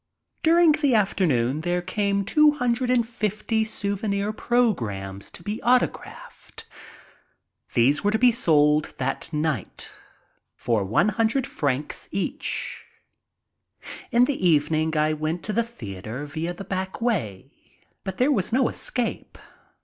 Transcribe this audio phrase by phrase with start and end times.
[0.41, 6.65] During the afternoon there came 250 souvenir programs to be autographed.
[7.75, 9.93] These were to be sold that night
[10.55, 12.83] for 100 francs each.
[14.11, 17.51] In the evening I went to the theater via the back way,
[18.03, 19.37] but there was no escape.